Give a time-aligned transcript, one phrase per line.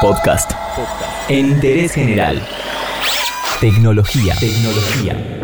[0.00, 0.52] Podcast.
[1.28, 2.40] En interés general.
[3.60, 4.34] Tecnología.
[4.40, 5.40] Tecnología.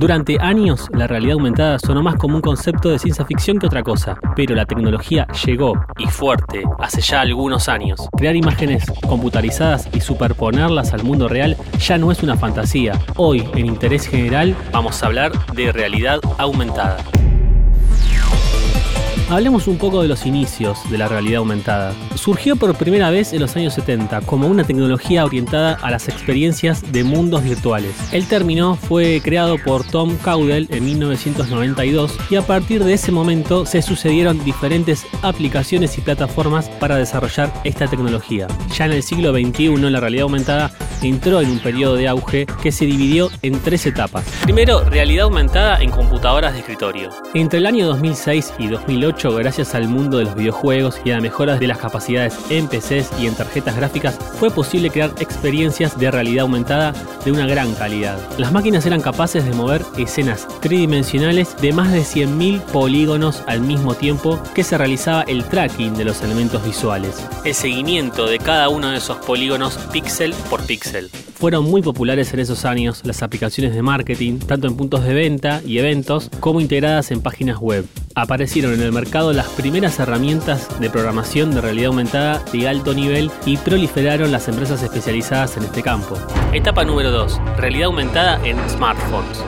[0.00, 3.84] Durante años, la realidad aumentada sonó más como un concepto de ciencia ficción que otra
[3.84, 8.08] cosa, pero la tecnología llegó, y fuerte, hace ya algunos años.
[8.16, 12.98] Crear imágenes computarizadas y superponerlas al mundo real ya no es una fantasía.
[13.14, 16.96] Hoy, en Interés General, vamos a hablar de realidad aumentada.
[19.32, 21.94] Hablemos un poco de los inicios de la realidad aumentada.
[22.16, 26.92] Surgió por primera vez en los años 70 como una tecnología orientada a las experiencias
[26.92, 27.94] de mundos virtuales.
[28.12, 33.64] El término fue creado por Tom Caudell en 1992 y a partir de ese momento
[33.64, 38.48] se sucedieron diferentes aplicaciones y plataformas para desarrollar esta tecnología.
[38.76, 42.70] Ya en el siglo XXI la realidad aumentada entró en un periodo de auge que
[42.70, 44.26] se dividió en tres etapas.
[44.42, 47.08] Primero, realidad aumentada en computadoras de escritorio.
[47.32, 51.20] Entre el año 2006 y 2008 gracias al mundo de los videojuegos y a la
[51.20, 56.10] mejora de las capacidades en PCs y en tarjetas gráficas, fue posible crear experiencias de
[56.10, 56.92] realidad aumentada
[57.24, 58.18] de una gran calidad.
[58.38, 63.94] Las máquinas eran capaces de mover escenas tridimensionales de más de 100.000 polígonos al mismo
[63.94, 68.90] tiempo que se realizaba el tracking de los elementos visuales, el seguimiento de cada uno
[68.90, 71.10] de esos polígonos píxel por píxel.
[71.42, 75.60] Fueron muy populares en esos años las aplicaciones de marketing, tanto en puntos de venta
[75.66, 80.88] y eventos como integradas en páginas web aparecieron en el mercado las primeras herramientas de
[80.88, 86.16] programación de realidad aumentada de alto nivel y proliferaron las empresas especializadas en este campo.
[86.52, 87.40] Etapa número 2.
[87.56, 89.42] Realidad aumentada en smartphones.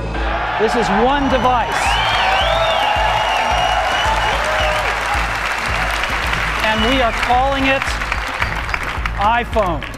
[9.40, 9.93] IPhone.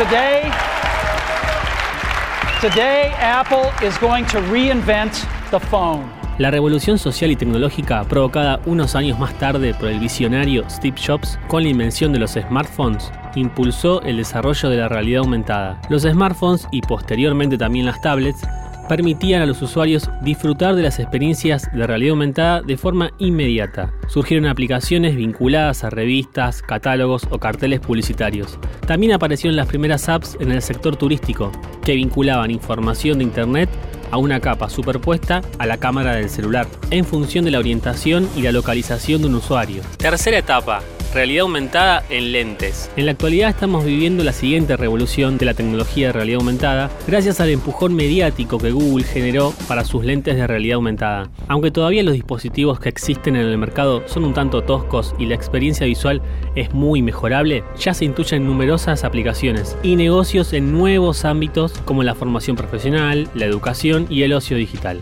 [0.00, 0.50] Today,
[3.20, 5.12] Apple is going to reinvent
[5.50, 6.10] the phone.
[6.38, 11.38] La revolución social y tecnológica provocada unos años más tarde por el visionario Steve Jobs
[11.48, 15.78] con la invención de los smartphones impulsó el desarrollo de la realidad aumentada.
[15.90, 18.40] Los smartphones y posteriormente también las tablets
[18.88, 23.92] permitían a los usuarios disfrutar de las experiencias de realidad aumentada de forma inmediata.
[24.08, 28.58] Surgieron aplicaciones vinculadas a revistas, catálogos o carteles publicitarios.
[28.86, 31.52] También aparecieron las primeras apps en el sector turístico,
[31.84, 33.70] que vinculaban información de Internet
[34.10, 38.42] a una capa superpuesta a la cámara del celular, en función de la orientación y
[38.42, 39.82] la localización de un usuario.
[39.98, 40.82] Tercera etapa,
[41.12, 42.90] realidad aumentada en lentes.
[42.96, 47.40] En la actualidad estamos viviendo la siguiente revolución de la tecnología de realidad aumentada gracias
[47.40, 51.30] al empujón mediático que Google generó para sus lentes de realidad aumentada.
[51.48, 55.34] Aunque todavía los dispositivos que existen en el mercado son un tanto toscos y la
[55.34, 56.22] experiencia visual
[56.54, 62.14] es muy mejorable, ya se intuyen numerosas aplicaciones y negocios en nuevos ámbitos como la
[62.14, 65.00] formación profesional, la educación y el ocio digital.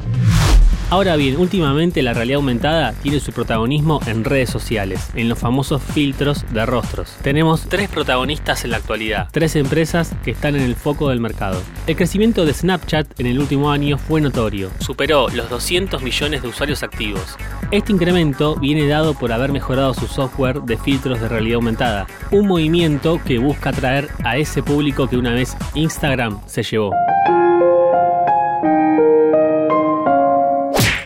[0.91, 5.83] Ahora bien, últimamente la realidad aumentada tiene su protagonismo en redes sociales, en los famosos
[5.83, 7.15] filtros de rostros.
[7.23, 11.61] Tenemos tres protagonistas en la actualidad, tres empresas que están en el foco del mercado.
[11.87, 16.49] El crecimiento de Snapchat en el último año fue notorio, superó los 200 millones de
[16.49, 17.37] usuarios activos.
[17.71, 22.47] Este incremento viene dado por haber mejorado su software de filtros de realidad aumentada, un
[22.47, 26.93] movimiento que busca atraer a ese público que una vez Instagram se llevó.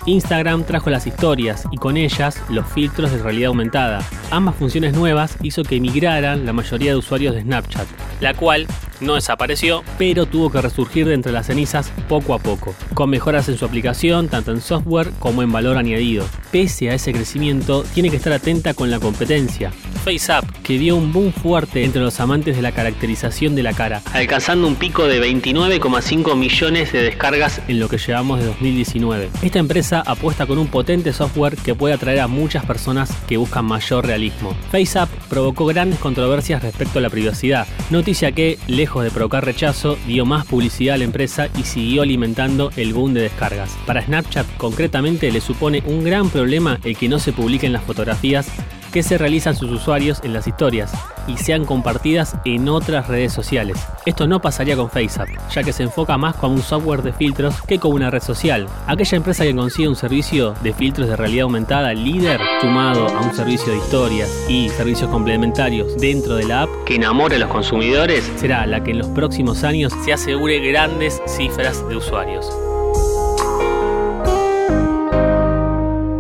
[0.07, 4.03] Instagram trajo las historias y con ellas los filtros de realidad aumentada.
[4.31, 7.87] Ambas funciones nuevas hizo que emigraran la mayoría de usuarios de Snapchat,
[8.21, 8.67] la cual
[9.01, 13.49] no desapareció, pero tuvo que resurgir de entre las cenizas poco a poco, con mejoras
[13.49, 16.25] en su aplicación, tanto en software como en valor añadido.
[16.51, 19.73] Pese a ese crecimiento, tiene que estar atenta con la competencia.
[20.03, 24.03] FaceApp, que dio un boom fuerte entre los amantes de la caracterización de la cara,
[24.13, 29.31] alcanzando un pico de 29,5 millones de descargas en lo que llevamos de 2019.
[29.43, 33.65] Esta empresa apuesta con un potente software que puede atraer a muchas personas que buscan
[33.65, 34.55] mayor realismo.
[34.71, 40.27] FaceApp provocó grandes controversias respecto a la privacidad, noticia que, lejos de provocar rechazo, dio
[40.27, 43.71] más publicidad a la empresa y siguió alimentando el boom de descargas.
[43.87, 48.49] Para Snapchat concretamente le supone un gran problema el que no se publiquen las fotografías
[48.93, 50.93] que se realizan sus usuarios en las historias
[51.27, 53.79] y sean compartidas en otras redes sociales.
[54.07, 57.61] Esto no pasaría con FaceApp, ya que se enfoca más como un software de filtros
[57.63, 58.69] que como una red social.
[58.87, 63.35] Aquella empresa que consigue un servicio de filtros de realidad aumentada líder, sumado a un
[63.35, 68.31] servicio de historias y servicios complementarios dentro de la app que enamore a los consumidores,
[68.37, 72.53] será la que en los próximos años se asegure grandes cifras de usuarios.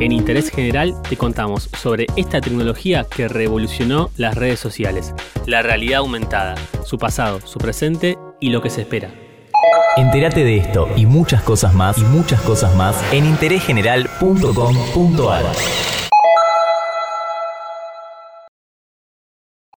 [0.02, 5.14] En Interés General te contamos sobre esta tecnología que revolucionó las redes sociales,
[5.46, 9.14] la realidad aumentada, su pasado, su presente y lo que se espera.
[9.96, 15.44] Entérate de esto y muchas cosas más y muchas cosas más en interésgeneral.com.ar.